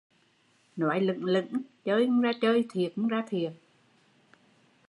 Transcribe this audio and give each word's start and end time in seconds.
Nói 0.75 1.01
lửng 1.01 1.23
lửng, 1.25 1.61
chơi 1.83 2.05
không 2.07 2.21
ra 2.21 2.31
chơi 2.41 2.65
thiệt 2.73 2.93
không 2.95 3.07
ra 3.07 3.23
thiệt 3.29 3.53